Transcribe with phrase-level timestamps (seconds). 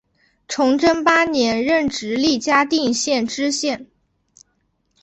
[0.47, 3.85] 崇祯八年任直隶嘉定县知县。